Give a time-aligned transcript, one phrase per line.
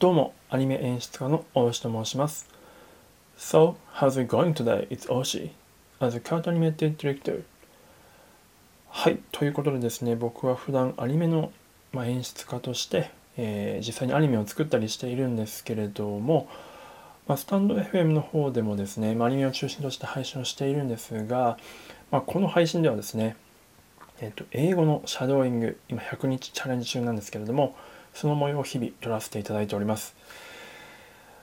[0.00, 2.48] どうも、アニメ演出家の大吉と申します。
[3.36, 4.86] So, how's it going today?
[4.90, 5.50] It's Oshi.
[5.98, 7.42] As a cat animated director.
[8.90, 11.50] はい、ということでですね、僕は普段アニメの、
[11.92, 16.48] まあ、演出家として、えー、実際にアニメを作ったりしているんですけれども、
[17.26, 21.58] まあ、スタンド FM の方でもですね、まあ、アニメを中心として配信をしているんですが、
[22.12, 23.34] まあ、この配信ではですね、
[24.20, 27.74] えーと、英語のシャドーイング、今100日チャレンジ中なんですけれども、
[28.14, 30.16] その模様を日々撮らせていただいております。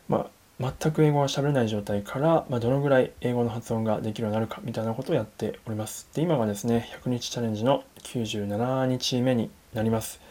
[0.08, 6.08] まあ、全く英語が喋れない状態から、まあ、どのぐらい英語の発音ができるようになるかみたいなことをやっております。
[6.14, 10.22] で、今がですね、100日チャレンジの97日目になります。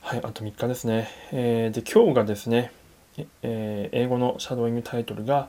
[0.00, 1.08] はい、あと3日ですね。
[1.32, 2.70] えー、で、今日がですね、
[3.42, 5.48] えー、英語のシャドーイングタイトルが、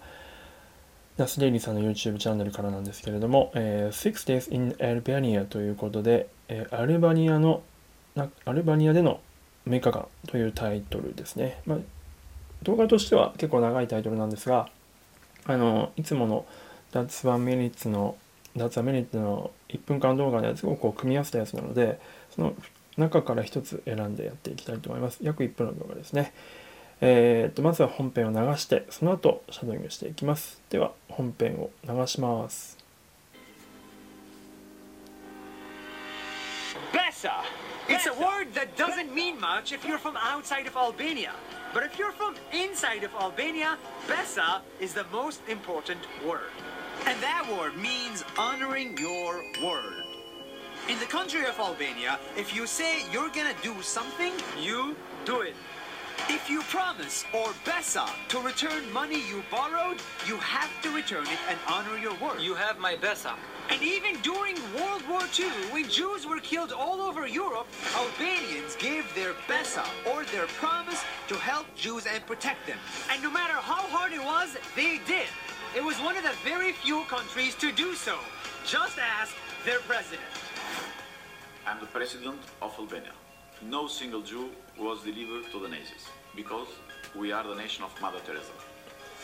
[1.17, 7.61] ナス・デイリーさんの YouTube チャンネルからなんですけれども、えー、Six Days in Albania ということで、えー、アルバニアの、
[8.45, 9.19] アルバニアでの
[9.69, 11.61] 6日間というタイトルですね。
[11.65, 11.77] まあ、
[12.63, 14.69] 動画としては結構長いタイトルなんですが、
[15.45, 16.45] あの、いつもの
[16.91, 18.17] That's One Minute の
[18.55, 21.99] That's a Minute の1分間動画のやつをこう組み合わせたやつなので、
[22.35, 22.53] その
[22.97, 25.19] 中から1つ選んでやっていきたいと思います。
[25.21, 26.33] 約1分の動画ですね。
[27.01, 30.61] えー、っと、まずは本編を流して、その後、シャドウイングしていきます。
[30.69, 32.78] では、本編を流します。
[37.87, 41.33] It's a word that doesn't mean much if you're from outside of Albania.
[41.73, 43.77] But if you're from inside of Albania,
[44.07, 46.51] Besa is the most important word.
[47.05, 50.03] And that word means honoring your word.
[50.87, 55.55] In the country of Albania, if you say you're gonna do something, you do it.
[56.27, 61.39] If you promise or besa to return money you borrowed, you have to return it
[61.49, 62.41] and honor your word.
[62.41, 63.33] You have my besa.
[63.69, 69.05] And even during World War II, when Jews were killed all over Europe, Albanians gave
[69.15, 72.77] their besa or their promise to help Jews and protect them.
[73.11, 75.29] And no matter how hard it was, they did.
[75.75, 78.17] It was one of the very few countries to do so.
[78.65, 79.35] Just ask
[79.65, 80.33] their president.
[81.67, 83.13] I'm the president of Albania.
[83.61, 84.49] No single Jew
[84.79, 86.68] was delivered to the Nazis because
[87.14, 88.52] we are the nation of Mother Teresa.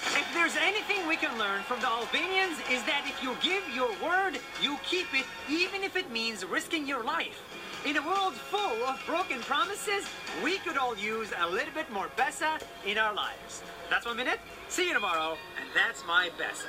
[0.02, 3.90] If there's anything we can learn from the Albanians is that if you give your
[4.02, 7.38] word, you keep it even if it means risking your life.
[7.84, 10.04] In a world full of broken promises,
[10.44, 13.62] we could all use a little bit more Bessa in our lives.
[13.88, 14.40] That's one minute.
[14.68, 15.36] See you tomorrow.
[15.58, 16.68] And that's my Bessa.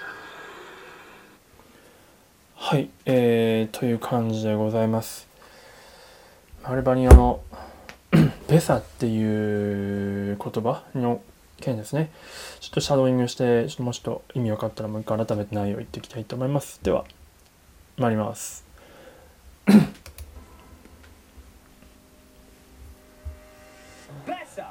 [2.56, 5.28] はい、えー、という感じでございます。
[6.64, 7.42] アルバニアの
[8.49, 11.21] ベサっていう言葉の
[11.61, 12.11] 件ですね。
[12.61, 16.81] ちょっとシャドーイングして、ちょっともうちょっと意味分かったらもう一回改めて内容を言っていきたいと思います。
[16.83, 17.05] では、
[17.97, 18.65] 参ります。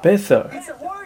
[0.02, 0.50] Better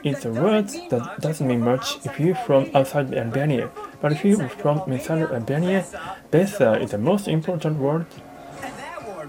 [0.03, 3.69] is a word that doesn't mean much if you're from outside Albania.
[4.01, 5.85] But if you're from inside Albania,
[6.31, 8.05] better is the most important word.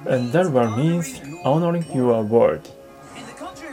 [0.06, 2.68] And that word means honoring your word.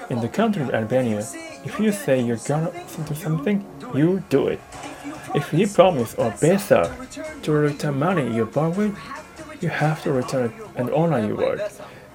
[0.09, 1.19] In the country of Albania,
[1.66, 2.72] if you say you're gonna
[3.06, 4.62] do something, you do it.
[5.35, 6.95] If you promise or better
[7.41, 8.95] to return money you borrowed,
[9.59, 11.62] you have to return it and honor your word.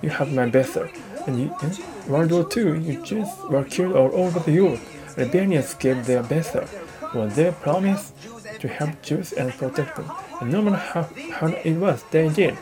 [0.01, 0.91] You have my better.
[1.27, 4.81] And you, in World War II, you Jews were killed all over the Europe.
[5.19, 6.65] Albanians gave their better
[7.13, 8.13] for their promise
[8.59, 10.11] to help Jews and protect them.
[10.41, 11.03] And no matter how
[11.35, 12.57] hard it was, they did.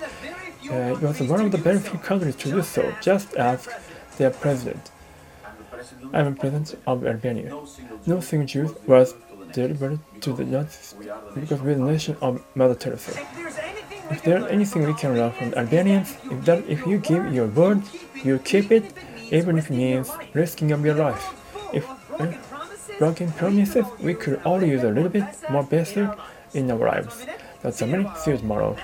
[0.68, 3.68] Uh, it was one of the very few countries to do so, just as
[4.18, 4.90] their president.
[6.13, 7.55] I am president of Albania.
[8.05, 9.15] No single Jew was
[9.53, 10.95] delivered to the Nazis
[11.33, 13.11] because we're the nation of Mother Teresa.
[14.11, 17.47] If there's anything we can learn from the Albanians, if that if you give your
[17.47, 17.81] word,
[18.23, 18.85] you keep it,
[19.31, 21.33] even if it means risking of your life.
[21.73, 22.33] If uh,
[22.99, 26.15] broken promises, we could all use a little bit more better
[26.53, 27.25] in our lives.
[27.61, 28.77] That's a minute, see you tomorrow.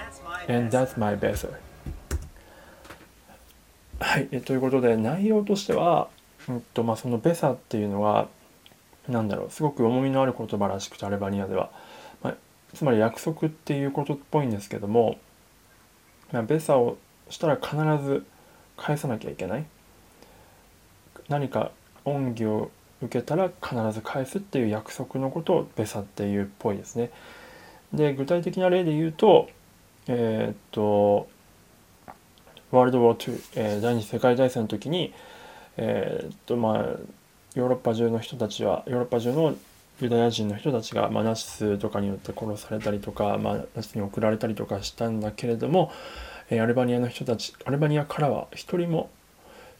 [0.48, 1.60] And that's my better.
[4.00, 6.10] はい、ということで内容としては、
[6.49, 8.29] うんとまあ、そのベサっていうのは
[9.09, 11.71] 何だろうすごく重みのある言葉らしくてアルバニアでは、
[12.23, 12.37] まあ、
[12.75, 15.19] つまり約束っていうことっぽいんですけども、
[16.33, 16.97] まあ、ベサを
[17.29, 18.25] したら必ず
[18.77, 19.65] 返さなきゃいけない。
[21.29, 21.73] 何か
[22.05, 22.71] 恩義を
[23.03, 27.11] 受けたら必ず返すっていう約束のことをベサっていうっぽいですね。
[27.93, 29.49] で具体的な例で言うと
[30.09, 31.29] えー、っと
[32.71, 35.13] ワールド・ウォー2、えー、第二次世界大戦の時に
[35.77, 36.83] えー、っとまあ
[37.55, 39.55] ヨーロッパ中の人たちはヨーロッパ中の
[40.01, 45.91] ユダヤ人の人たちが、まあ、ナチスとかによって殺されたりとか、まあ、ナチスに送られたりとかしたんだけれども、
[46.51, 49.09] えー、アルバニアの人たちアルバニアからは一人も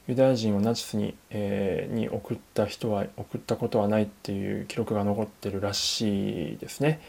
[0.09, 7.01] ユダヤ人をナチスに,、えー、に送った人は送ったことはないっていう記録が残ってるらしいですね。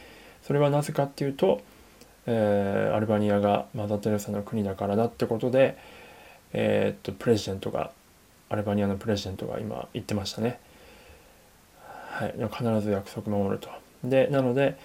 [0.42, 1.62] それはなぜかっていうと、
[2.26, 5.78] えー、アルバニアがマザ・テレサの国だからだってことで、
[6.54, 7.92] えー、っとプレジデントが
[8.50, 10.60] アルバニアのプレジデントが今言ってましたね。
[12.10, 13.70] はい、必ず約束守ると。
[14.04, 14.78] でなので、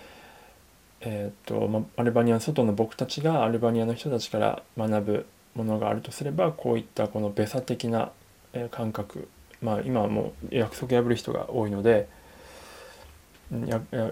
[1.01, 8.11] えー、っとまアルバニアの外の僕たちがアルバニアの人たちから学ぶものがあるとすればこういったこのベサ的な
[8.53, 9.29] え感覚
[9.61, 12.09] まあ今はもう約束破る人が多いので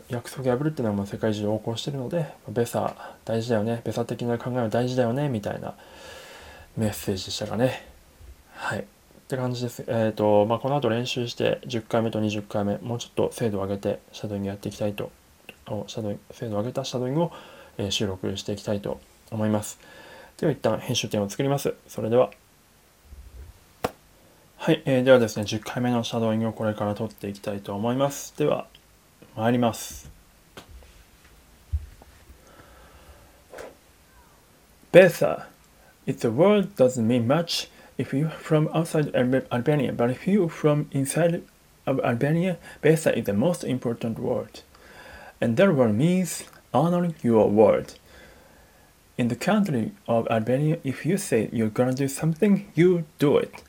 [0.08, 5.74] 約束破るっていうのはもう世界中横行してるのでベサ大事だよねベサ的な考えは大事だよねみたいな
[6.76, 7.86] メッセージでしたかね
[8.54, 8.84] はい
[9.30, 15.12] って感じですえっ、ー、とまあこの後練習して10回目と20回目もうちょっと精度を上げてシャドウイングやっていきたいと
[15.86, 17.32] シャドウ精度を上げたシャドウイングを、
[17.78, 19.00] え収録していきたいと
[19.30, 19.78] 思います
[20.40, 21.74] では一旦編集点を作ります。
[21.86, 22.30] それでは。
[24.56, 28.32] はい、えー、ではですね、10回目のシャドウイングをこれから撮っていきたいと思います。
[28.38, 28.66] では、
[29.36, 30.10] 参ります。
[34.90, 35.44] Betha.
[36.06, 37.68] If the word doesn't mean much
[37.98, 41.42] if you're from outside Albania, but if you're from inside
[41.86, 44.60] of Albania, Besa is the most important word.
[45.40, 47.94] And that word means honoring your word.
[49.18, 53.62] In the country of Albania, if you say you're gonna do something, you do it.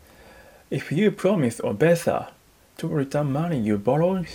[0.69, 2.29] If you promise or Besa
[2.77, 4.27] to return money you borrowed,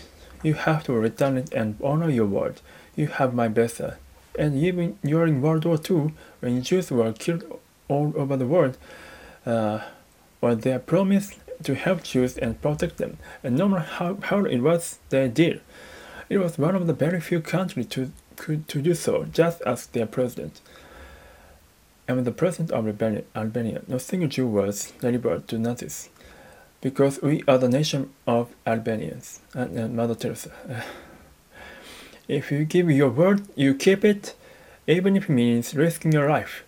[0.43, 2.61] you have to return it and honor your word.
[2.95, 3.97] You have my Besa.
[4.39, 7.45] And even during World War II, when Jews were killed
[7.89, 8.77] all over the world,
[9.47, 9.81] uh,
[10.41, 11.33] was their promise
[11.63, 13.17] to help Jews and protect them.
[13.43, 15.61] And no matter how hard it was, they did.
[16.29, 19.87] It was one of the very few countries to, could, to do so, just as
[19.87, 20.61] their president.
[22.09, 22.87] I'm the president of
[23.35, 23.83] Albania.
[23.89, 26.09] No single Jew was delivered to Nazis,
[26.81, 29.41] because we are the nation of Albanians.
[29.55, 30.51] And, and Mother Teresa.
[30.69, 30.83] Uh,
[32.29, 34.35] if you give your word, you keep it,
[34.87, 36.65] even if it means risking your life.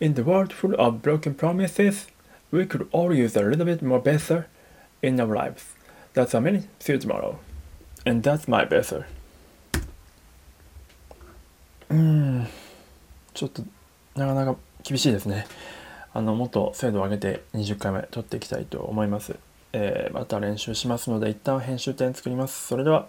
[0.00, 2.06] In the world full of broken promises,
[2.50, 4.46] we could all use a little bit more better
[5.02, 5.74] in our lives.
[6.14, 6.66] That's a minute.
[6.78, 7.38] See you tomorrow.
[8.06, 9.04] And that's my better.
[11.90, 12.46] うん、
[13.32, 13.62] ちょっと
[14.14, 15.46] なかなか厳しいですね。
[16.12, 19.36] あのもっと精度を上げて20回目撮っていきたいと思います。
[19.72, 22.66] えー、また練習しますので一旦編集点作ります。
[22.66, 23.08] それでは。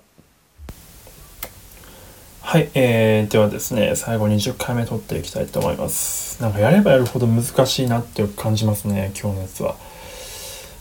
[2.50, 6.42] はい、えー、ではですね、最後20回目撮っていきたいと思います。
[6.42, 9.76] なんかやればやるほど難しいなって感じますね、今日のやつは。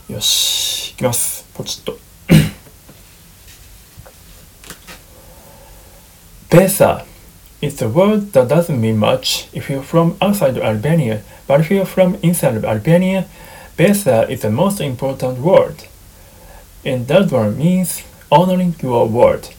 [0.09, 1.45] よし、いきます。
[1.53, 1.99] ポチッと。
[6.49, 11.85] ベーサー It's a word that doesn't mean much if you're from outside Albania, but if you're
[11.85, 13.27] from inside Albania,
[13.77, 15.87] Besa is the most important word.
[16.83, 19.51] And that word means honoring your word.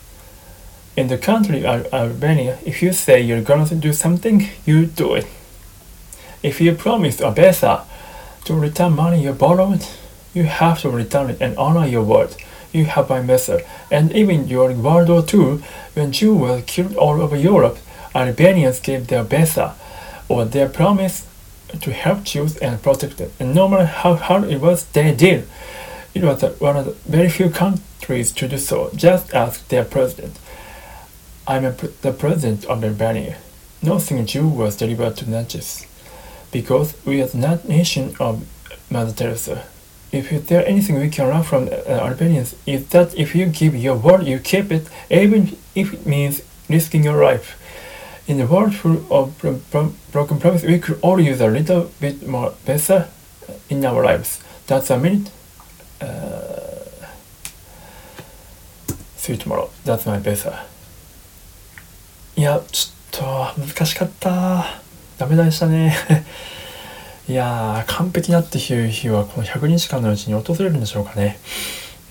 [0.99, 5.13] In the country of Albania, if you say you're going to do something, you do
[5.13, 5.27] it.
[6.43, 7.85] If you promise a Besa
[8.43, 9.87] to return money you borrowed,
[10.33, 12.35] you have to return it and honor your word
[12.73, 13.65] you have my method.
[13.89, 15.63] And even during World War II,
[15.93, 17.77] when Jews were killed all over Europe,
[18.13, 19.75] Albanians gave their besa,
[20.27, 21.25] or their promise
[21.81, 23.31] to help Jews and protect them.
[23.39, 25.47] And no matter how hard it was, they did.
[26.13, 30.37] It was one of the very few countries to do so, just as their president.
[31.49, 33.37] I'm a, the president of Albania.
[33.81, 35.87] No single Jew was delivered to Natchez,
[36.51, 38.45] because we are the nation of
[38.91, 39.63] Mother Teresa.
[40.11, 43.95] If there anything we can learn from uh, Albanians, is that if you give your
[43.95, 47.57] word, you keep it, even if it means risking your life.
[48.27, 49.35] In a world full of
[50.11, 53.09] broken promises, we could all use a little bit more better
[53.69, 54.39] in our lives.
[54.68, 55.31] That's a minute.
[55.99, 57.07] Uh,
[59.15, 59.71] see you tomorrow.
[59.83, 60.59] That's my better.
[62.39, 64.63] いや、ちょっと難しかった。
[65.17, 65.93] ダメでしたね。
[67.27, 71.37] いや、完璧なっていう日はこの100日間のうちに訪れるんでしょうかね。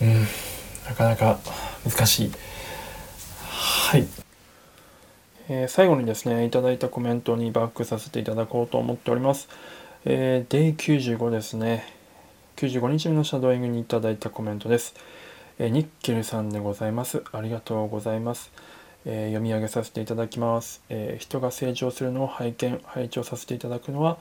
[0.03, 0.29] うん、
[0.87, 1.39] なかなか
[1.83, 2.33] 難しい。
[3.49, 4.07] はい。
[5.49, 9.49] えー、最後にですね、いただいたコメントにバックさせていただこうと思っております。
[10.05, 11.87] えー、Day95 ですね。
[12.57, 14.93] 95日目のシャドーイングにいただいたコメントです。
[15.59, 17.23] えー、ニッケルさんでございます。
[17.33, 18.53] ありがとうございます。
[19.07, 24.19] えー、読み上げさせていただきます、えー、人が成長するのを拝見、拝聴させていただくのは、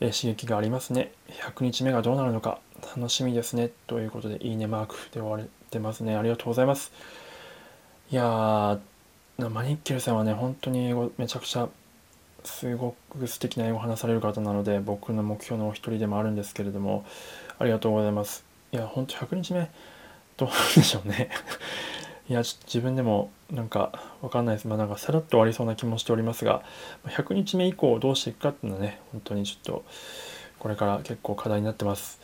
[0.00, 1.12] えー、刺激がありますね。
[1.28, 2.58] 100日目がどうなるのか
[2.96, 3.70] 楽しみですね。
[3.86, 6.16] ということで、いいねマークで終われてますね。
[6.16, 6.92] ありがとうございます。
[8.10, 8.78] いやー、
[9.48, 11.68] マニッケルさんはね本当に英語めちゃくちゃ
[12.44, 17.04] すごく素敵な英語を話される方なので僕の目標のお一人でもあるんですけれども
[17.58, 19.70] ありがとうございますいや本当100日目
[20.36, 21.30] どうなんでしょうね
[22.30, 24.68] いやちょっと自分でもなんかわかんないです。
[24.68, 26.62] まあなんかさらっと終わりそうな気もしておりますが
[27.04, 29.84] 100日目以降どうしていくかっていうのはね本当にちょっと
[30.60, 32.20] これから結構課題になってます。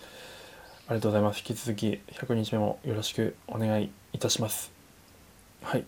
[0.86, 1.38] ありがとうございます。
[1.38, 4.70] 引き続き100日目もよろしくお願いいたします。
[5.64, 5.84] はい。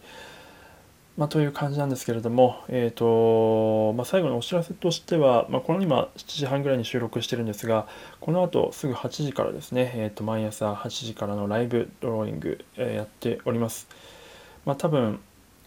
[1.18, 7.88] まあ、という感じなんですけれども、えーとまあ、最後のお知らせとしては、まあ、この今7時半ぐらいに収録してるんですが
[8.20, 13.88] この後すぐ8時からですね、えー、と毎朝8時からのライブドローイング、えー、やっております、
[14.64, 15.18] まあ、多分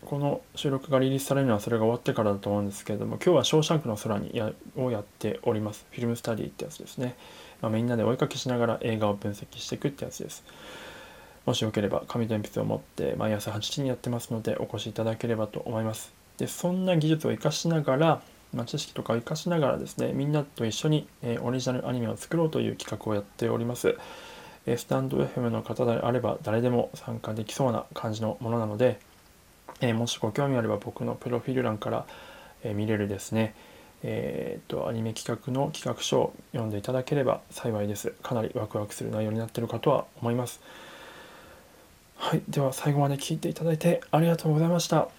[0.05, 5.85] この収録がリリースされるのはそれが終わってからだと思うんですけれども今日は「ショーシャンクの空にや」をやっております。
[5.91, 7.17] フィルムスタディってやつですね、
[7.61, 10.45] まあ、みんなでお絵かきしながら映画を分析していくってやつです。
[11.45, 16.13] もしよければ紙と鉛筆を持って毎朝8時にやってますのでお越しいただければと思います。
[16.37, 18.21] でそんな技術を生かしながら、
[18.53, 23.97] まあ、知識とかを生かしながらですねみんなと一緒に、えー、オリジナルアニメを作ろうという企画をやっております。
[24.65, 28.99] えー、スタンド FM の方であれば誰でも参加できそうな感じのものなので、
[29.81, 32.05] えー、もしご興味あれば僕のプロフィール欄から、
[32.63, 33.55] え見れるですね
[34.03, 38.13] えー、とアニメ企画の企画書を読んでいただければ幸いです。
[38.23, 40.59] かなりワクワクする内容になっているかとは思います。
[42.21, 45.09] はい、では最後まで聞いていただいてありがとうございました。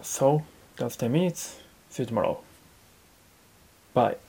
[0.00, 0.42] So,
[0.76, 1.60] that's 10 minutes.
[1.90, 2.38] See you tomorrow.
[3.92, 4.23] Bye.